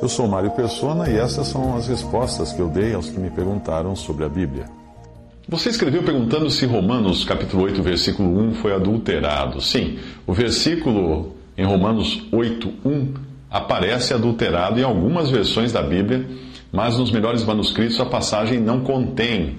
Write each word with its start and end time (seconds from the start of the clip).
Eu 0.00 0.08
sou 0.08 0.28
Mário 0.28 0.50
Persona 0.52 1.10
e 1.10 1.16
essas 1.16 1.48
são 1.48 1.76
as 1.76 1.88
respostas 1.88 2.52
que 2.52 2.60
eu 2.60 2.68
dei 2.68 2.94
aos 2.94 3.10
que 3.10 3.18
me 3.18 3.30
perguntaram 3.30 3.96
sobre 3.96 4.24
a 4.24 4.28
Bíblia. 4.28 4.66
Você 5.48 5.70
escreveu 5.70 6.02
perguntando 6.02 6.48
se 6.50 6.66
Romanos 6.66 7.24
capítulo 7.24 7.64
8, 7.64 7.82
versículo 7.82 8.38
1 8.38 8.54
foi 8.54 8.74
adulterado. 8.74 9.60
Sim, 9.60 9.98
o 10.26 10.32
versículo 10.32 11.34
em 11.56 11.64
Romanos 11.64 12.26
8, 12.30 12.72
1 12.84 13.14
aparece 13.50 14.14
adulterado 14.14 14.78
em 14.78 14.82
algumas 14.84 15.30
versões 15.30 15.72
da 15.72 15.82
Bíblia, 15.82 16.26
mas 16.70 16.96
nos 16.96 17.10
melhores 17.10 17.44
manuscritos 17.44 17.98
a 18.00 18.06
passagem 18.06 18.60
não 18.60 18.80
contém 18.80 19.58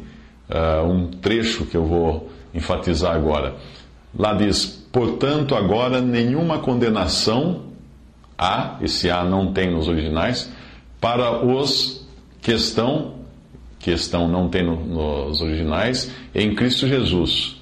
uh, 0.50 0.88
um 0.88 1.08
trecho 1.08 1.66
que 1.66 1.76
eu 1.76 1.86
vou 1.86 2.30
enfatizar 2.54 3.16
agora. 3.16 3.56
Lá 4.18 4.34
diz: 4.34 4.88
Portanto, 4.92 5.54
agora 5.54 6.02
nenhuma 6.02 6.60
condenação 6.60 7.69
há, 8.40 8.78
esse 8.82 9.12
há 9.12 9.24
não 9.24 9.52
tem 9.52 9.70
nos 9.70 9.90
originais, 9.90 10.50
para 11.02 11.46
os 11.46 12.08
que 12.42 12.54
estão, 12.54 13.16
que 13.78 13.92
estão 13.92 14.28
não 14.28 14.48
tem 14.48 14.64
no, 14.64 14.78
nos 14.78 15.42
originais, 15.42 16.12
em 16.34 16.56
Cristo 16.56 16.88
Jesus. 16.88 17.58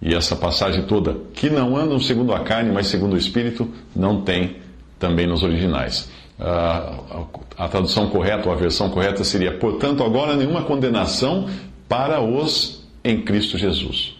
E 0.00 0.14
essa 0.14 0.36
passagem 0.36 0.84
toda, 0.84 1.16
que 1.34 1.48
não 1.48 1.74
andam 1.74 1.98
segundo 1.98 2.34
a 2.34 2.40
carne, 2.40 2.70
mas 2.70 2.88
segundo 2.88 3.14
o 3.14 3.16
Espírito, 3.16 3.68
não 3.94 4.20
tem 4.20 4.56
também 4.98 5.26
nos 5.26 5.42
originais. 5.42 6.10
Uh, 6.38 7.26
a 7.56 7.66
tradução 7.66 8.10
correta, 8.10 8.46
ou 8.46 8.54
a 8.54 8.58
versão 8.58 8.90
correta 8.90 9.24
seria: 9.24 9.56
portanto, 9.56 10.04
agora 10.04 10.36
nenhuma 10.36 10.62
condenação 10.62 11.48
para 11.88 12.20
os 12.20 12.86
em 13.02 13.22
Cristo 13.22 13.56
Jesus. 13.56 14.14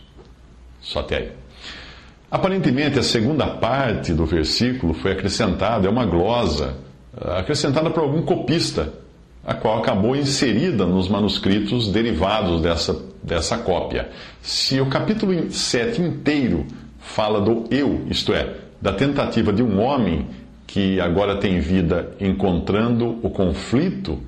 Só 0.80 1.00
até 1.00 1.16
aí. 1.18 1.45
Aparentemente, 2.30 2.98
a 2.98 3.02
segunda 3.04 3.46
parte 3.46 4.12
do 4.12 4.26
versículo 4.26 4.92
foi 4.94 5.12
acrescentada, 5.12 5.86
é 5.86 5.90
uma 5.90 6.04
glosa, 6.04 6.76
ah, 7.16 7.38
acrescentada 7.38 7.88
por 7.88 8.02
algum 8.02 8.22
copista, 8.22 8.92
a 9.44 9.54
qual 9.54 9.78
acabou 9.78 10.16
inserida 10.16 10.84
nos 10.84 11.08
manuscritos 11.08 11.88
derivados 11.88 12.60
dessa, 12.60 13.00
dessa 13.22 13.58
cópia. 13.58 14.08
Se 14.42 14.80
o 14.80 14.86
capítulo 14.86 15.52
7 15.52 16.02
inteiro 16.02 16.66
fala 16.98 17.40
do 17.40 17.64
eu, 17.70 18.04
isto 18.10 18.34
é, 18.34 18.56
da 18.82 18.92
tentativa 18.92 19.52
de 19.52 19.62
um 19.62 19.80
homem 19.80 20.26
que 20.66 21.00
agora 21.00 21.36
tem 21.36 21.60
vida 21.60 22.10
encontrando 22.20 23.20
o 23.22 23.30
conflito 23.30 24.18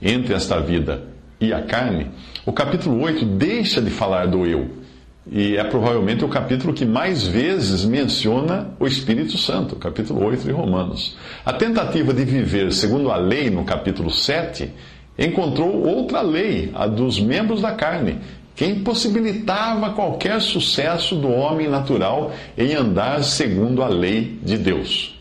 entre 0.00 0.34
esta 0.34 0.60
vida 0.60 1.04
e 1.40 1.54
a 1.54 1.62
carne, 1.62 2.08
o 2.44 2.52
capítulo 2.52 3.00
8 3.00 3.24
deixa 3.24 3.80
de 3.80 3.88
falar 3.88 4.26
do 4.26 4.44
eu 4.44 4.84
e 5.30 5.56
é 5.56 5.64
provavelmente 5.64 6.24
o 6.24 6.28
capítulo 6.28 6.74
que 6.74 6.84
mais 6.84 7.26
vezes 7.26 7.84
menciona 7.84 8.68
o 8.78 8.86
Espírito 8.86 9.38
Santo, 9.38 9.76
capítulo 9.76 10.24
8 10.24 10.44
de 10.44 10.52
Romanos. 10.52 11.16
A 11.44 11.52
tentativa 11.52 12.12
de 12.12 12.24
viver 12.24 12.72
segundo 12.72 13.10
a 13.10 13.16
lei, 13.16 13.48
no 13.48 13.64
capítulo 13.64 14.10
7, 14.10 14.70
encontrou 15.18 15.86
outra 15.86 16.20
lei, 16.20 16.70
a 16.74 16.86
dos 16.86 17.18
membros 17.18 17.62
da 17.62 17.72
carne, 17.72 18.18
que 18.54 18.66
impossibilitava 18.66 19.90
qualquer 19.90 20.40
sucesso 20.40 21.16
do 21.16 21.28
homem 21.28 21.68
natural 21.68 22.32
em 22.56 22.74
andar 22.74 23.24
segundo 23.24 23.82
a 23.82 23.88
lei 23.88 24.38
de 24.42 24.58
Deus. 24.58 25.13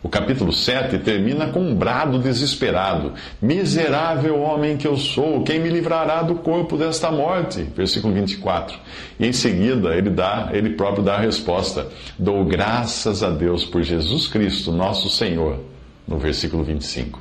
O 0.00 0.08
capítulo 0.08 0.52
7 0.52 0.98
termina 0.98 1.48
com 1.48 1.58
um 1.58 1.74
brado 1.74 2.20
desesperado: 2.20 3.14
Miserável 3.42 4.40
homem 4.40 4.76
que 4.76 4.86
eu 4.86 4.96
sou, 4.96 5.42
quem 5.42 5.58
me 5.58 5.68
livrará 5.68 6.22
do 6.22 6.36
corpo 6.36 6.76
desta 6.76 7.10
morte? 7.10 7.62
Versículo 7.76 8.14
24. 8.14 8.78
E 9.18 9.26
em 9.26 9.32
seguida 9.32 9.96
ele 9.96 10.10
dá, 10.10 10.50
ele 10.52 10.70
próprio 10.70 11.02
dá 11.02 11.16
a 11.16 11.20
resposta: 11.20 11.88
Dou 12.16 12.44
graças 12.44 13.24
a 13.24 13.30
Deus 13.30 13.64
por 13.64 13.82
Jesus 13.82 14.28
Cristo, 14.28 14.70
nosso 14.70 15.10
Senhor, 15.10 15.58
no 16.06 16.16
versículo 16.16 16.62
25. 16.62 17.20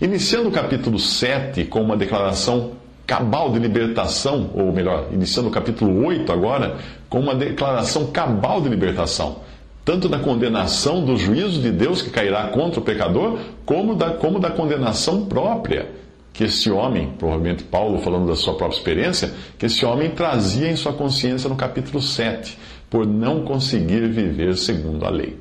Iniciando 0.00 0.48
o 0.48 0.52
capítulo 0.52 1.00
7 1.00 1.64
com 1.64 1.80
uma 1.80 1.96
declaração 1.96 2.72
cabal 3.04 3.50
de 3.50 3.58
libertação, 3.58 4.48
ou 4.54 4.72
melhor, 4.72 5.08
iniciando 5.12 5.48
o 5.48 5.52
capítulo 5.52 6.06
8 6.06 6.30
agora, 6.30 6.76
com 7.08 7.18
uma 7.18 7.34
declaração 7.34 8.06
cabal 8.12 8.60
de 8.60 8.68
libertação 8.68 9.41
tanto 9.84 10.08
da 10.08 10.18
condenação 10.18 11.04
do 11.04 11.16
juízo 11.16 11.60
de 11.60 11.70
Deus 11.70 12.02
que 12.02 12.10
cairá 12.10 12.48
contra 12.48 12.80
o 12.80 12.82
pecador, 12.82 13.38
como 13.64 13.94
da, 13.94 14.10
como 14.10 14.38
da 14.38 14.50
condenação 14.50 15.26
própria 15.26 16.02
que 16.32 16.44
esse 16.44 16.70
homem, 16.70 17.12
provavelmente 17.18 17.62
Paulo 17.62 17.98
falando 17.98 18.26
da 18.26 18.34
sua 18.34 18.54
própria 18.54 18.78
experiência, 18.78 19.34
que 19.58 19.66
esse 19.66 19.84
homem 19.84 20.10
trazia 20.10 20.70
em 20.70 20.76
sua 20.76 20.92
consciência 20.94 21.48
no 21.48 21.56
capítulo 21.56 22.00
7, 22.00 22.58
por 22.88 23.06
não 23.06 23.42
conseguir 23.42 24.08
viver 24.08 24.56
segundo 24.56 25.04
a 25.04 25.10
lei. 25.10 25.36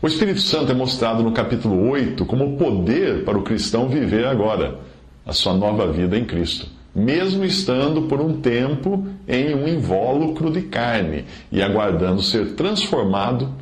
O 0.00 0.06
Espírito 0.06 0.40
Santo 0.40 0.72
é 0.72 0.74
mostrado 0.74 1.22
no 1.22 1.32
capítulo 1.32 1.90
8 1.90 2.24
como 2.24 2.56
poder 2.56 3.24
para 3.24 3.36
o 3.36 3.42
cristão 3.42 3.88
viver 3.88 4.26
agora 4.26 4.78
a 5.26 5.32
sua 5.32 5.52
nova 5.52 5.90
vida 5.92 6.16
em 6.16 6.24
Cristo 6.24 6.68
mesmo 6.94 7.44
estando 7.44 8.02
por 8.02 8.20
um 8.20 8.40
tempo 8.40 9.04
em 9.26 9.54
um 9.54 9.66
invólucro 9.66 10.50
de 10.50 10.62
carne 10.62 11.24
e 11.50 11.60
aguardando 11.60 12.22
ser 12.22 12.52
transformado 12.54 13.52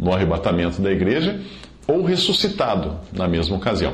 no 0.00 0.12
arrebatamento 0.12 0.80
da 0.80 0.90
igreja 0.90 1.38
ou 1.86 2.02
ressuscitado 2.02 2.98
na 3.12 3.28
mesma 3.28 3.56
ocasião. 3.56 3.92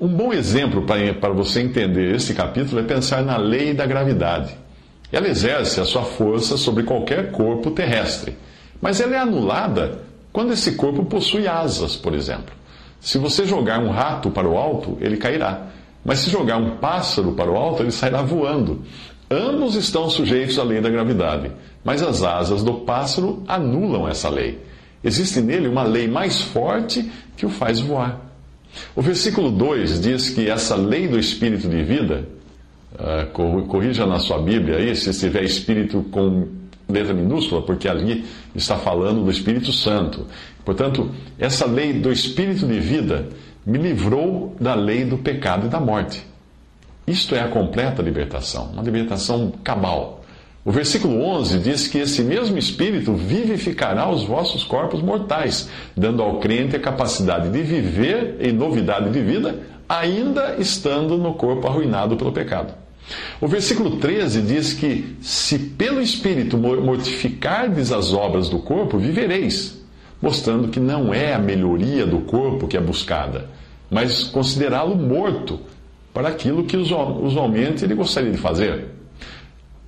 Um 0.00 0.08
bom 0.08 0.32
exemplo 0.32 0.82
para 0.82 1.32
você 1.32 1.60
entender 1.60 2.14
esse 2.14 2.34
capítulo 2.34 2.80
é 2.80 2.84
pensar 2.84 3.22
na 3.22 3.36
lei 3.36 3.74
da 3.74 3.86
gravidade. 3.86 4.56
Ela 5.10 5.28
exerce 5.28 5.80
a 5.80 5.84
sua 5.84 6.02
força 6.02 6.56
sobre 6.56 6.82
qualquer 6.82 7.30
corpo 7.30 7.70
terrestre, 7.70 8.36
mas 8.80 9.00
ela 9.00 9.16
é 9.16 9.18
anulada 9.18 10.02
quando 10.32 10.52
esse 10.52 10.72
corpo 10.72 11.04
possui 11.06 11.48
asas, 11.48 11.96
por 11.96 12.14
exemplo. 12.14 12.54
Se 13.00 13.18
você 13.18 13.46
jogar 13.46 13.78
um 13.78 13.90
rato 13.90 14.30
para 14.30 14.48
o 14.48 14.56
alto, 14.56 14.98
ele 15.00 15.16
cairá. 15.16 15.68
Mas 16.04 16.20
se 16.20 16.30
jogar 16.30 16.56
um 16.56 16.76
pássaro 16.76 17.32
para 17.32 17.50
o 17.50 17.56
alto, 17.56 17.82
ele 17.82 17.90
sairá 17.90 18.22
voando. 18.22 18.82
Ambos 19.30 19.74
estão 19.74 20.08
sujeitos 20.10 20.58
à 20.58 20.62
lei 20.62 20.80
da 20.80 20.90
gravidade, 20.90 21.50
mas 21.82 22.02
as 22.02 22.22
asas 22.22 22.62
do 22.62 22.74
pássaro 22.74 23.42
anulam 23.48 24.06
essa 24.08 24.28
lei. 24.28 24.60
Existe 25.06 25.40
nele 25.40 25.68
uma 25.68 25.84
lei 25.84 26.08
mais 26.08 26.42
forte 26.42 27.08
que 27.36 27.46
o 27.46 27.48
faz 27.48 27.78
voar. 27.78 28.20
O 28.94 29.00
versículo 29.00 29.52
2 29.52 30.00
diz 30.00 30.30
que 30.30 30.50
essa 30.50 30.74
lei 30.74 31.06
do 31.06 31.16
espírito 31.16 31.68
de 31.68 31.80
vida, 31.84 32.26
uh, 32.94 33.62
corrija 33.66 34.04
na 34.04 34.18
sua 34.18 34.42
Bíblia 34.42 34.78
aí, 34.78 34.96
se 34.96 35.10
estiver 35.10 35.44
espírito 35.44 36.04
com 36.10 36.48
letra 36.88 37.14
minúscula, 37.14 37.62
porque 37.62 37.88
ali 37.88 38.24
está 38.52 38.76
falando 38.76 39.24
do 39.24 39.30
Espírito 39.30 39.72
Santo. 39.72 40.26
Portanto, 40.64 41.10
essa 41.38 41.66
lei 41.66 41.92
do 41.92 42.10
espírito 42.10 42.66
de 42.66 42.80
vida 42.80 43.28
me 43.64 43.78
livrou 43.78 44.56
da 44.60 44.74
lei 44.74 45.04
do 45.04 45.18
pecado 45.18 45.66
e 45.66 45.70
da 45.70 45.78
morte. 45.78 46.26
Isto 47.06 47.36
é 47.36 47.40
a 47.40 47.48
completa 47.48 48.02
libertação, 48.02 48.70
uma 48.72 48.82
libertação 48.82 49.52
cabal. 49.62 50.24
O 50.66 50.72
versículo 50.72 51.22
11 51.22 51.60
diz 51.60 51.86
que 51.86 51.98
esse 51.98 52.22
mesmo 52.22 52.58
Espírito 52.58 53.14
vivificará 53.14 54.10
os 54.10 54.24
vossos 54.24 54.64
corpos 54.64 55.00
mortais, 55.00 55.70
dando 55.96 56.20
ao 56.20 56.40
crente 56.40 56.74
a 56.74 56.80
capacidade 56.80 57.50
de 57.50 57.62
viver 57.62 58.38
em 58.40 58.52
novidade 58.52 59.10
de 59.10 59.20
vida, 59.22 59.60
ainda 59.88 60.56
estando 60.58 61.16
no 61.16 61.34
corpo 61.34 61.68
arruinado 61.68 62.16
pelo 62.16 62.32
pecado. 62.32 62.74
O 63.40 63.46
versículo 63.46 63.98
13 63.98 64.42
diz 64.42 64.72
que, 64.72 65.16
se 65.20 65.56
pelo 65.56 66.02
Espírito 66.02 66.58
mortificardes 66.58 67.92
as 67.92 68.12
obras 68.12 68.48
do 68.48 68.58
corpo, 68.58 68.98
vivereis, 68.98 69.80
mostrando 70.20 70.66
que 70.66 70.80
não 70.80 71.14
é 71.14 71.32
a 71.32 71.38
melhoria 71.38 72.04
do 72.04 72.22
corpo 72.22 72.66
que 72.66 72.76
é 72.76 72.80
buscada, 72.80 73.48
mas 73.88 74.24
considerá-lo 74.24 74.96
morto 74.96 75.60
para 76.12 76.26
aquilo 76.26 76.64
que 76.64 76.76
usualmente 76.76 77.84
ele 77.84 77.94
gostaria 77.94 78.32
de 78.32 78.38
fazer. 78.38 78.95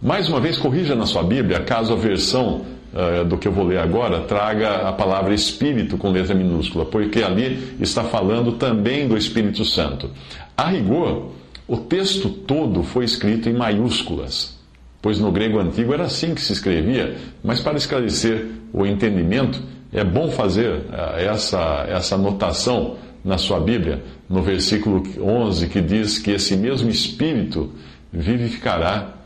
Mais 0.01 0.29
uma 0.29 0.39
vez, 0.39 0.57
corrija 0.57 0.95
na 0.95 1.07
sua 1.07 1.25
Bíblia, 1.25 1.59
caso 1.61 1.93
a 1.93 1.97
versão 1.97 2.65
uh, 2.93 3.25
do 3.25 3.37
que 3.37 3.49
eu 3.49 3.53
vou 3.53 3.65
ler 3.65 3.79
agora 3.79 4.21
traga 4.21 4.89
a 4.89 4.93
palavra 4.93 5.35
Espírito 5.35 5.99
com 5.99 6.11
letra 6.11 6.37
minúscula, 6.37 6.85
porque 6.87 7.21
ali 7.21 7.75
está 7.81 8.05
falando 8.05 8.53
também 8.53 9.09
do 9.09 9.17
Espírito 9.17 9.65
Santo. 9.65 10.09
A 10.57 10.69
rigor, 10.69 11.33
o 11.67 11.77
texto 11.79 12.29
todo 12.31 12.85
foi 12.85 13.05
escrito 13.05 13.49
em 13.49 13.53
maiúsculas, 13.53 14.57
pois 15.03 15.19
no 15.19 15.33
grego 15.33 15.59
antigo 15.59 15.93
era 15.93 16.05
assim 16.05 16.33
que 16.33 16.43
se 16.43 16.53
escrevia, 16.53 17.17
mas 17.43 17.61
para 17.61 17.77
esclarecer 17.77 18.47
o 18.73 18.87
entendimento, 18.87 19.61
é 19.93 20.05
bom 20.05 20.31
fazer 20.31 20.75
uh, 20.75 21.19
essa, 21.19 21.87
essa 21.89 22.15
anotação 22.15 22.99
na 23.25 23.37
sua 23.37 23.59
Bíblia, 23.59 24.05
no 24.31 24.43
versículo 24.43 25.03
11, 25.21 25.67
que 25.67 25.81
diz 25.81 26.19
que 26.19 26.31
esse 26.31 26.57
mesmo 26.57 26.89
Espírito 26.89 27.73
vivificará 28.13 29.18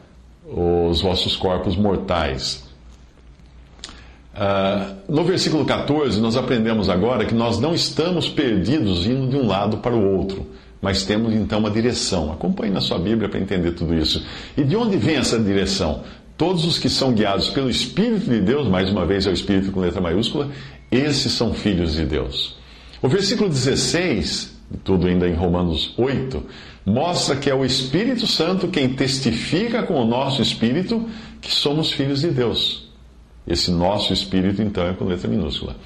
os 0.55 1.01
vossos 1.01 1.37
corpos 1.37 1.77
mortais. 1.77 2.71
Uh, 4.35 5.13
no 5.13 5.25
versículo 5.25 5.65
14, 5.65 6.21
nós 6.21 6.37
aprendemos 6.37 6.89
agora 6.89 7.25
que 7.25 7.35
nós 7.35 7.59
não 7.59 7.75
estamos 7.75 8.29
perdidos 8.29 9.07
indo 9.07 9.29
de 9.29 9.37
um 9.37 9.47
lado 9.47 9.79
para 9.79 9.95
o 9.95 10.17
outro, 10.17 10.47
mas 10.81 11.05
temos 11.05 11.35
então 11.35 11.59
uma 11.59 11.71
direção. 11.71 12.33
Acompanhe 12.33 12.73
na 12.73 12.81
sua 12.81 12.99
Bíblia 12.99 13.29
para 13.29 13.39
entender 13.39 13.73
tudo 13.73 13.95
isso. 13.95 14.25
E 14.57 14.65
de 14.65 14.75
onde 14.75 14.97
vem 14.97 15.17
essa 15.17 15.39
direção? 15.39 16.03
Todos 16.37 16.65
os 16.65 16.79
que 16.79 16.89
são 16.89 17.13
guiados 17.13 17.51
pelo 17.51 17.69
Espírito 17.69 18.29
de 18.29 18.41
Deus, 18.41 18.67
mais 18.69 18.91
uma 18.91 19.05
vez 19.05 19.27
é 19.27 19.31
o 19.31 19.35
Espírito 19.35 19.71
com 19.71 19.81
letra 19.81 20.01
maiúscula, 20.01 20.49
esses 20.91 21.33
são 21.33 21.53
filhos 21.53 21.95
de 21.95 22.05
Deus. 22.05 22.57
O 23.03 23.09
versículo 23.09 23.49
16, 23.49 24.57
tudo 24.83 25.07
ainda 25.07 25.29
em 25.29 25.35
Romanos 25.35 25.93
8, 25.97 26.43
mostra 26.85 27.37
que 27.37 27.49
é 27.49 27.55
o 27.55 27.65
Espírito 27.65 28.27
Santo 28.27 28.69
quem 28.69 28.91
testifica 28.95 29.83
com 29.83 29.95
o 29.95 30.05
nosso 30.05 30.43
espírito 30.43 31.09
que 31.41 31.53
somos 31.53 31.93
filhos 31.93 32.21
de 32.21 32.31
Deus. 32.31 32.91
Esse 33.47 33.71
nosso 33.71 34.13
espírito, 34.13 34.63
então, 34.63 34.87
é 34.87 34.93
com 34.93 35.05
letra 35.05 35.29
minúscula. 35.29 35.77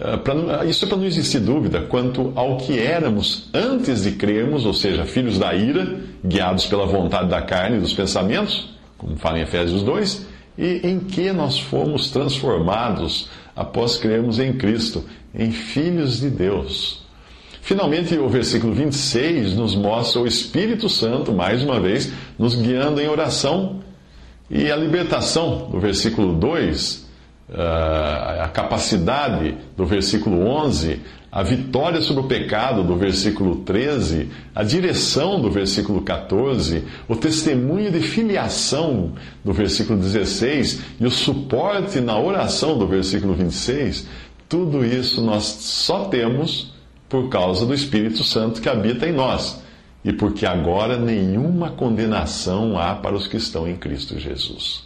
Ah, 0.00 0.16
pra, 0.16 0.64
isso 0.64 0.84
é 0.84 0.88
para 0.88 0.96
não 0.96 1.04
existir 1.04 1.40
dúvida 1.40 1.82
quanto 1.82 2.32
ao 2.34 2.56
que 2.56 2.78
éramos 2.78 3.50
antes 3.52 4.02
de 4.02 4.12
crermos, 4.12 4.64
ou 4.64 4.72
seja, 4.72 5.04
filhos 5.04 5.38
da 5.38 5.54
ira, 5.54 6.00
guiados 6.24 6.66
pela 6.66 6.86
vontade 6.86 7.28
da 7.28 7.42
carne 7.42 7.76
e 7.76 7.80
dos 7.80 7.92
pensamentos, 7.92 8.70
como 8.96 9.16
fala 9.16 9.38
em 9.38 9.42
Efésios 9.42 9.82
2, 9.82 10.26
e 10.56 10.80
em 10.84 11.00
que 11.00 11.32
nós 11.32 11.58
fomos 11.58 12.10
transformados 12.10 13.28
após 13.54 13.96
crermos 13.96 14.38
em 14.38 14.54
Cristo, 14.54 15.04
em 15.34 15.50
filhos 15.52 16.20
de 16.20 16.30
Deus. 16.30 17.01
Finalmente, 17.62 18.18
o 18.18 18.28
versículo 18.28 18.74
26 18.74 19.54
nos 19.54 19.76
mostra 19.76 20.20
o 20.20 20.26
Espírito 20.26 20.88
Santo, 20.88 21.32
mais 21.32 21.62
uma 21.62 21.78
vez, 21.78 22.12
nos 22.36 22.56
guiando 22.56 23.00
em 23.00 23.08
oração. 23.08 23.80
E 24.50 24.68
a 24.68 24.74
libertação, 24.74 25.68
no 25.72 25.78
versículo 25.78 26.34
2, 26.34 27.08
ah, 27.54 28.46
a 28.46 28.48
capacidade 28.48 29.54
do 29.76 29.86
versículo 29.86 30.44
11, 30.44 31.02
a 31.30 31.44
vitória 31.44 32.00
sobre 32.00 32.24
o 32.24 32.26
pecado 32.26 32.82
do 32.82 32.96
versículo 32.96 33.56
13, 33.56 34.28
a 34.52 34.64
direção 34.64 35.40
do 35.40 35.48
versículo 35.48 36.02
14, 36.02 36.82
o 37.08 37.14
testemunho 37.14 37.92
de 37.92 38.00
filiação 38.00 39.12
do 39.44 39.52
versículo 39.52 40.00
16 40.00 40.80
e 41.00 41.06
o 41.06 41.10
suporte 41.12 42.00
na 42.00 42.18
oração 42.18 42.76
do 42.76 42.88
versículo 42.88 43.34
26, 43.34 44.08
tudo 44.48 44.84
isso 44.84 45.22
nós 45.22 45.44
só 45.44 46.06
temos 46.06 46.72
por 47.12 47.28
causa 47.28 47.66
do 47.66 47.74
Espírito 47.74 48.24
Santo 48.24 48.62
que 48.62 48.70
habita 48.70 49.06
em 49.06 49.12
nós 49.12 49.62
e 50.02 50.14
porque 50.14 50.46
agora 50.46 50.96
nenhuma 50.96 51.68
condenação 51.68 52.78
há 52.78 52.94
para 52.94 53.14
os 53.14 53.26
que 53.26 53.36
estão 53.36 53.68
em 53.68 53.76
Cristo 53.76 54.18
Jesus. 54.18 54.84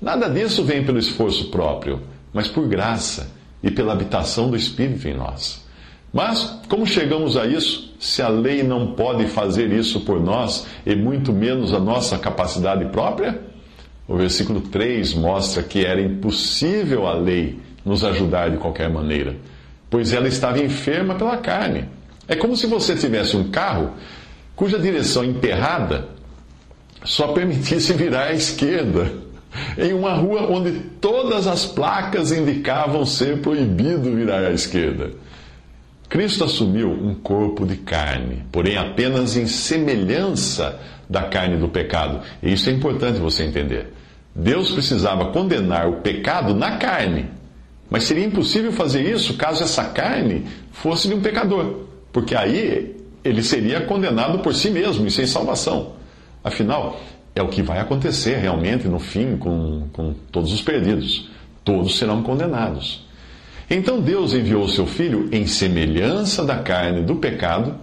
Nada 0.00 0.26
disso 0.26 0.64
vem 0.64 0.82
pelo 0.82 0.98
esforço 0.98 1.50
próprio, 1.50 2.00
mas 2.32 2.48
por 2.48 2.66
graça 2.66 3.30
e 3.62 3.70
pela 3.70 3.92
habitação 3.92 4.48
do 4.48 4.56
Espírito 4.56 5.06
em 5.06 5.14
nós. 5.14 5.66
Mas, 6.10 6.60
como 6.66 6.86
chegamos 6.86 7.36
a 7.36 7.46
isso, 7.46 7.94
se 8.00 8.22
a 8.22 8.28
lei 8.28 8.62
não 8.62 8.94
pode 8.94 9.26
fazer 9.26 9.70
isso 9.70 10.00
por 10.00 10.18
nós, 10.18 10.66
e 10.86 10.96
muito 10.96 11.30
menos 11.30 11.74
a 11.74 11.78
nossa 11.78 12.16
capacidade 12.16 12.86
própria? 12.86 13.38
O 14.08 14.16
versículo 14.16 14.62
3 14.62 15.12
mostra 15.12 15.62
que 15.62 15.84
era 15.84 16.00
impossível 16.00 17.06
a 17.06 17.12
lei 17.12 17.60
nos 17.84 18.02
ajudar 18.02 18.50
de 18.50 18.56
qualquer 18.56 18.88
maneira 18.88 19.36
pois 19.88 20.12
ela 20.12 20.28
estava 20.28 20.58
enferma 20.58 21.14
pela 21.14 21.36
carne. 21.36 21.88
É 22.28 22.34
como 22.34 22.56
se 22.56 22.66
você 22.66 22.96
tivesse 22.96 23.36
um 23.36 23.50
carro 23.50 23.92
cuja 24.54 24.78
direção 24.78 25.24
emperrada 25.24 26.08
só 27.04 27.28
permitisse 27.28 27.92
virar 27.92 28.24
à 28.24 28.32
esquerda, 28.32 29.12
em 29.78 29.92
uma 29.92 30.12
rua 30.14 30.50
onde 30.50 30.72
todas 31.00 31.46
as 31.46 31.64
placas 31.64 32.32
indicavam 32.32 33.06
ser 33.06 33.38
proibido 33.38 34.14
virar 34.14 34.40
à 34.40 34.50
esquerda. 34.50 35.12
Cristo 36.08 36.44
assumiu 36.44 36.90
um 36.90 37.14
corpo 37.14 37.64
de 37.64 37.76
carne, 37.76 38.44
porém 38.50 38.76
apenas 38.76 39.36
em 39.36 39.46
semelhança 39.46 40.78
da 41.08 41.22
carne 41.22 41.56
do 41.56 41.68
pecado. 41.68 42.20
E 42.42 42.52
isso 42.52 42.68
é 42.68 42.72
importante 42.72 43.18
você 43.18 43.44
entender. 43.44 43.92
Deus 44.34 44.70
precisava 44.70 45.26
condenar 45.26 45.88
o 45.88 46.00
pecado 46.00 46.54
na 46.54 46.76
carne 46.76 47.26
mas 47.90 48.04
seria 48.04 48.24
impossível 48.24 48.72
fazer 48.72 49.02
isso 49.02 49.34
caso 49.34 49.62
essa 49.62 49.84
carne 49.84 50.44
fosse 50.72 51.08
de 51.08 51.14
um 51.14 51.20
pecador, 51.20 51.84
porque 52.12 52.34
aí 52.34 52.96
ele 53.24 53.42
seria 53.42 53.80
condenado 53.80 54.40
por 54.40 54.54
si 54.54 54.70
mesmo 54.70 55.06
e 55.06 55.10
sem 55.10 55.26
salvação. 55.26 55.94
Afinal, 56.42 57.00
é 57.34 57.42
o 57.42 57.48
que 57.48 57.62
vai 57.62 57.78
acontecer 57.78 58.36
realmente 58.36 58.88
no 58.88 58.98
fim 58.98 59.36
com, 59.36 59.88
com 59.92 60.14
todos 60.32 60.52
os 60.52 60.62
perdidos. 60.62 61.28
Todos 61.64 61.98
serão 61.98 62.22
condenados. 62.22 63.04
Então 63.68 64.00
Deus 64.00 64.32
enviou 64.32 64.64
o 64.64 64.68
seu 64.68 64.86
Filho 64.86 65.28
em 65.32 65.46
semelhança 65.46 66.44
da 66.44 66.58
carne 66.58 67.02
do 67.02 67.16
pecado, 67.16 67.74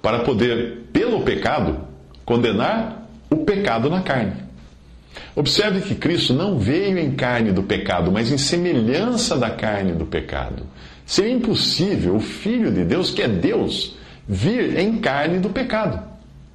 para 0.00 0.20
poder, 0.20 0.84
pelo 0.92 1.22
pecado, 1.22 1.80
condenar 2.24 3.08
o 3.30 3.38
pecado 3.38 3.90
na 3.90 4.02
carne. 4.02 4.34
Observe 5.36 5.80
que 5.80 5.94
Cristo 5.96 6.32
não 6.32 6.58
veio 6.58 6.98
em 6.98 7.12
carne 7.12 7.50
do 7.50 7.62
pecado, 7.62 8.12
mas 8.12 8.30
em 8.30 8.38
semelhança 8.38 9.36
da 9.36 9.50
carne 9.50 9.92
do 9.92 10.06
pecado. 10.06 10.62
Seria 11.04 11.32
impossível 11.32 12.16
o 12.16 12.20
Filho 12.20 12.70
de 12.70 12.84
Deus, 12.84 13.10
que 13.10 13.22
é 13.22 13.28
Deus, 13.28 13.96
vir 14.28 14.78
em 14.78 14.98
carne 14.98 15.40
do 15.40 15.50
pecado. 15.50 16.00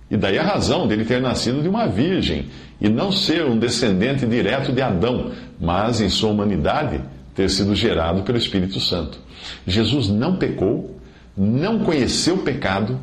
E 0.10 0.18
daí 0.18 0.40
a 0.40 0.44
razão 0.44 0.88
dele 0.88 1.06
ter 1.06 1.22
nascido 1.22 1.62
de 1.62 1.68
uma 1.68 1.88
virgem 1.88 2.48
e 2.82 2.90
não 2.90 3.12
ser 3.12 3.46
um 3.46 3.60
descendente 3.60 4.26
direto 4.26 4.72
de 4.72 4.82
Adão, 4.82 5.32
mas 5.60 6.02
em 6.02 6.10
sua 6.10 6.32
humanidade 6.32 7.02
ter 7.36 7.50
sido 7.50 7.76
gerado 7.76 8.24
pelo 8.24 8.38
Espírito 8.38 8.80
Santo. 8.80 9.20
Jesus 9.68 10.08
não 10.08 10.38
pecou, 10.38 10.98
não 11.38 11.80
conheceu 11.80 12.38
pecado, 12.40 13.00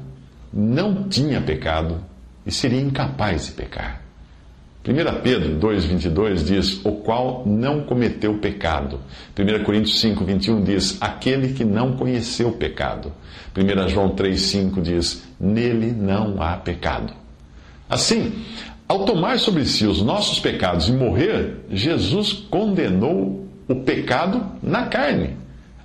não 0.53 1.05
tinha 1.05 1.41
pecado 1.41 2.01
e 2.45 2.51
seria 2.51 2.81
incapaz 2.81 3.47
de 3.47 3.53
pecar. 3.53 4.06
1 4.87 5.21
Pedro 5.21 5.59
2,22 5.59 6.45
diz: 6.45 6.81
O 6.85 6.93
qual 6.93 7.43
não 7.45 7.81
cometeu 7.81 8.35
pecado. 8.35 9.01
1 9.37 9.65
Coríntios 9.65 10.01
5,21 10.01 10.63
diz: 10.63 10.97
Aquele 11.01 11.55
que 11.55 11.65
não 11.65 11.97
conheceu 11.97 12.53
pecado. 12.53 13.13
1 13.57 13.89
João 13.89 14.11
3,5 14.11 14.81
diz: 14.81 15.25
Nele 15.41 15.91
não 15.91 16.41
há 16.41 16.57
pecado. 16.57 17.13
Assim, 17.91 18.33
ao 18.87 19.05
tomar 19.05 19.41
sobre 19.41 19.65
si 19.65 19.85
os 19.87 20.01
nossos 20.03 20.39
pecados 20.39 20.89
e 20.89 20.93
morrer, 20.93 21.57
Jesus 21.69 22.33
condenou 22.33 23.45
o 23.67 23.75
pecado 23.75 24.47
na 24.63 24.87
carne. 24.87 25.37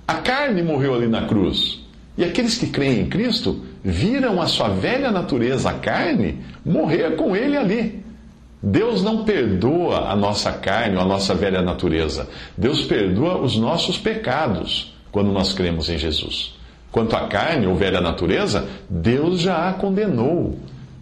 A 0.06 0.14
carne 0.14 0.62
morreu 0.62 0.94
ali 0.94 1.08
na 1.08 1.26
cruz. 1.26 1.80
E 2.16 2.24
aqueles 2.24 2.56
que 2.56 2.68
creem 2.68 3.00
em 3.00 3.06
Cristo 3.06 3.64
viram 3.82 4.40
a 4.40 4.46
sua 4.46 4.68
velha 4.68 5.10
natureza, 5.10 5.70
a 5.70 5.74
carne, 5.74 6.38
morrer 6.64 7.16
com 7.16 7.34
ele 7.34 7.56
ali. 7.56 8.01
Deus 8.62 9.02
não 9.02 9.24
perdoa 9.24 10.10
a 10.10 10.14
nossa 10.14 10.52
carne 10.52 10.96
ou 10.96 11.02
a 11.02 11.04
nossa 11.04 11.34
velha 11.34 11.60
natureza. 11.60 12.28
Deus 12.56 12.84
perdoa 12.84 13.38
os 13.38 13.56
nossos 13.56 13.98
pecados 13.98 14.94
quando 15.10 15.32
nós 15.32 15.52
cremos 15.52 15.88
em 15.88 15.98
Jesus. 15.98 16.54
Quanto 16.92 17.16
à 17.16 17.26
carne 17.26 17.66
ou 17.66 17.74
velha 17.74 18.00
natureza, 18.00 18.68
Deus 18.88 19.40
já 19.40 19.68
a 19.68 19.72
condenou. 19.72 20.58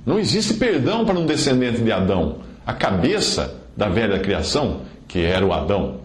Não 0.06 0.18
existe 0.18 0.54
perdão 0.54 1.04
para 1.04 1.18
um 1.18 1.26
descendente 1.26 1.82
de 1.82 1.92
Adão, 1.92 2.36
a 2.66 2.72
cabeça 2.72 3.56
da 3.76 3.88
velha 3.88 4.18
criação, 4.20 4.82
que 5.06 5.22
era 5.22 5.44
o 5.44 5.52
Adão. 5.52 6.00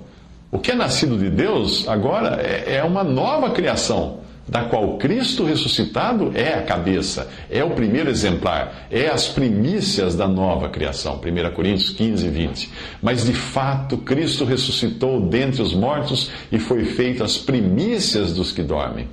O 0.51 0.59
que 0.59 0.71
é 0.71 0.75
nascido 0.75 1.17
de 1.17 1.29
Deus 1.29 1.87
agora 1.87 2.41
é, 2.41 2.75
é 2.77 2.83
uma 2.83 3.03
nova 3.03 3.51
criação 3.51 4.24
da 4.47 4.63
qual 4.65 4.97
Cristo 4.97 5.43
ressuscitado 5.43 6.31
é 6.35 6.53
a 6.53 6.61
cabeça, 6.61 7.27
é 7.49 7.63
o 7.63 7.71
primeiro 7.71 8.09
exemplar, 8.09 8.87
é 8.91 9.07
as 9.07 9.27
primícias 9.27 10.15
da 10.15 10.27
nova 10.27 10.69
criação. 10.69 11.19
1 11.19 11.55
Coríntios 11.55 11.89
15, 11.89 12.27
20. 12.27 12.71
Mas 13.01 13.25
de 13.25 13.33
fato, 13.33 13.97
Cristo 13.97 14.45
ressuscitou 14.45 15.19
dentre 15.19 15.61
os 15.61 15.73
mortos 15.73 16.29
e 16.51 16.59
foi 16.59 16.85
feito 16.85 17.23
as 17.23 17.37
primícias 17.37 18.33
dos 18.33 18.51
que 18.51 18.61
dormem. 18.61 19.07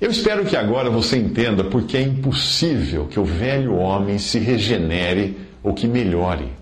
Eu 0.00 0.10
espero 0.10 0.44
que 0.44 0.56
agora 0.56 0.90
você 0.90 1.18
entenda 1.18 1.64
porque 1.64 1.96
é 1.96 2.02
impossível 2.02 3.06
que 3.06 3.18
o 3.18 3.24
velho 3.24 3.74
homem 3.76 4.18
se 4.18 4.38
regenere 4.38 5.38
ou 5.62 5.72
que 5.72 5.86
melhore, 5.86 6.52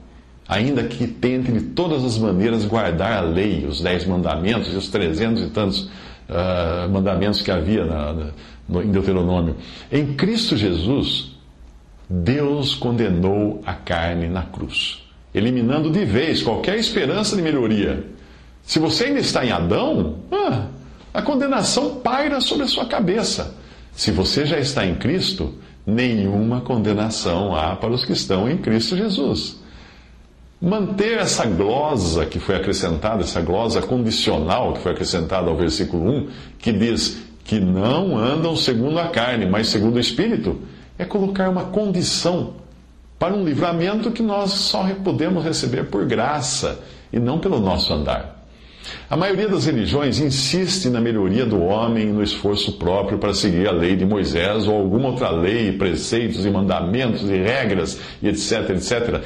ainda 0.49 0.85
que 0.85 1.07
tente 1.07 1.51
de 1.51 1.61
todas 1.61 2.05
as 2.05 2.17
maneiras 2.17 2.65
guardar 2.65 3.19
a 3.19 3.21
lei, 3.21 3.67
os 3.69 3.81
dez 3.81 4.07
mandamentos 4.07 4.73
e 4.73 4.77
os 4.77 4.89
trezentos 4.89 5.43
e 5.43 5.51
tantos 5.51 5.91
uh, 6.29 6.89
mandamentos 6.91 7.43
que 7.43 7.51
havia 7.51 7.85
na, 7.85 8.13
na, 8.13 8.27
no, 8.69 8.83
em 8.83 8.91
Deuteronômio. 8.91 9.57
Em 9.91 10.15
Cristo 10.15 10.57
Jesus, 10.57 11.33
Deus 12.09 12.75
condenou 12.75 13.63
a 13.65 13.75
carne 13.75 14.29
na 14.29 14.43
cruz, 14.43 15.03
eliminando 15.35 15.91
de 15.91 16.05
vez 16.05 16.43
qualquer 16.43 16.77
esperança 16.79 17.37
de 17.37 17.43
melhoria. 17.43 18.05
Se 18.63 18.79
você 18.79 19.05
ainda 19.05 19.21
está 19.21 19.45
em 19.45 19.51
Adão, 19.51 20.17
ah, 20.33 20.67
a 21.13 21.23
condenação 21.23 21.97
paira 21.97 22.41
sobre 22.41 22.65
a 22.65 22.69
sua 22.69 22.87
cabeça. 22.87 23.55
Se 23.93 24.11
você 24.11 24.45
já 24.45 24.59
está 24.59 24.85
em 24.85 24.95
Cristo, 24.97 25.55
nenhuma 25.87 26.61
condenação 26.61 27.55
há 27.55 27.77
para 27.77 27.93
os 27.93 28.05
que 28.05 28.13
estão 28.13 28.49
em 28.49 28.57
Cristo 28.57 28.97
Jesus 28.97 29.64
manter 30.65 31.19
essa 31.19 31.45
glosa 31.45 32.25
que 32.25 32.39
foi 32.39 32.57
acrescentada, 32.57 33.23
essa 33.23 33.41
glosa 33.43 33.83
condicional 33.83 34.73
que 34.73 34.81
foi 34.81 34.93
acrescentada 34.93 35.51
ao 35.51 35.57
versículo 35.57 36.11
1, 36.11 36.29
que 36.59 36.73
diz 36.73 37.23
que 37.45 37.61
não 37.61 38.17
andam 38.17 38.57
segundo 38.57 38.99
a 38.99 39.09
carne, 39.09 39.45
mas 39.45 39.69
segundo 39.69 39.97
o 39.97 40.01
Espírito, 40.01 40.59
é 40.99 41.05
colocar 41.05 41.51
uma 41.51 41.65
condição 41.65 42.55
para 43.19 43.35
um 43.35 43.45
livramento 43.45 44.11
que 44.11 44.23
nós 44.23 44.53
só 44.53 44.89
podemos 45.05 45.45
receber 45.45 45.85
por 45.85 46.07
graça 46.07 46.81
e 47.13 47.19
não 47.19 47.39
pelo 47.39 47.61
nosso 47.61 47.93
andar. 47.93 48.35
A 49.09 49.17
maioria 49.17 49.49
das 49.49 49.67
religiões 49.67 50.19
insiste 50.19 50.89
na 50.89 51.01
melhoria 51.01 51.45
do 51.45 51.63
homem 51.63 52.09
e 52.09 52.13
no 52.13 52.23
esforço 52.23 52.73
próprio 52.73 53.19
para 53.19 53.35
seguir 53.35 53.69
a 53.69 53.73
lei 53.73 53.97
de 53.97 54.05
Moisés 54.05 54.67
ou 54.67 54.77
alguma 54.77 55.09
outra 55.09 55.31
lei, 55.31 55.73
preceitos 55.73 56.45
e 56.45 56.51
mandamentos 56.51 57.23
e 57.23 57.37
regras 57.37 57.99
e 58.23 58.29
etc, 58.29 58.71
etc. 58.71 59.23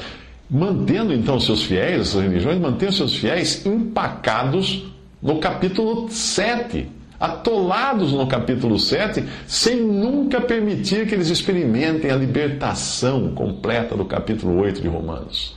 Mantendo 0.50 1.12
então 1.12 1.38
seus 1.38 1.62
fiéis, 1.62 2.00
essas 2.00 2.23
religiões, 2.23 2.59
mantendo 2.59 2.93
seus 2.93 3.14
fiéis 3.14 3.67
empacados 3.67 4.87
no 5.23 5.38
capítulo 5.38 6.09
7, 6.09 6.88
atolados 7.21 8.12
no 8.12 8.26
capítulo 8.26 8.78
7, 8.78 9.25
sem 9.47 9.76
nunca 9.76 10.40
permitir 10.40 11.07
que 11.07 11.14
eles 11.14 11.28
experimentem 11.28 12.11
a 12.11 12.17
libertação 12.17 13.33
completa 13.35 13.95
do 13.95 14.07
capítulo 14.07 14.59
8 14.62 14.81
de 14.81 14.88
Romanos. 14.88 15.55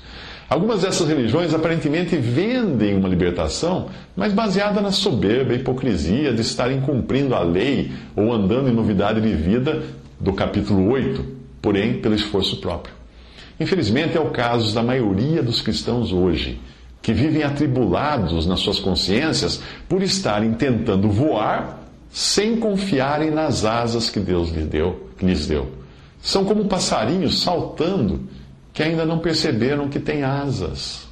Algumas 0.49 0.81
dessas 0.81 1.07
religiões 1.07 1.53
aparentemente 1.53 2.17
vendem 2.17 2.97
uma 2.97 3.07
libertação, 3.07 3.87
mas 4.13 4.33
baseada 4.33 4.81
na 4.81 4.91
soberba 4.91 5.53
hipocrisia 5.53 6.33
de 6.33 6.41
estarem 6.41 6.81
cumprindo 6.81 7.33
a 7.33 7.39
lei 7.41 7.93
ou 8.13 8.33
andando 8.33 8.67
em 8.67 8.73
novidade 8.73 9.21
de 9.21 9.33
vida 9.33 9.83
do 10.19 10.33
capítulo 10.33 10.91
8, 10.91 11.23
porém 11.61 12.01
pelo 12.01 12.15
esforço 12.15 12.59
próprio. 12.59 13.00
Infelizmente 13.61 14.17
é 14.17 14.19
o 14.19 14.31
caso 14.31 14.73
da 14.73 14.81
maioria 14.81 15.43
dos 15.43 15.61
cristãos 15.61 16.11
hoje, 16.11 16.59
que 16.99 17.13
vivem 17.13 17.43
atribulados 17.43 18.47
nas 18.47 18.59
suas 18.59 18.79
consciências 18.79 19.61
por 19.87 20.01
estarem 20.01 20.53
tentando 20.53 21.07
voar 21.07 21.79
sem 22.09 22.55
confiarem 22.55 23.29
nas 23.29 23.63
asas 23.63 24.09
que 24.09 24.19
Deus 24.19 24.49
lhes 24.49 24.65
deu. 24.65 25.11
Lhes 25.21 25.45
deu. 25.45 25.69
São 26.19 26.43
como 26.43 26.65
passarinhos 26.65 27.43
saltando 27.43 28.27
que 28.73 28.81
ainda 28.81 29.05
não 29.05 29.19
perceberam 29.19 29.89
que 29.89 29.99
têm 29.99 30.23
asas. 30.23 31.07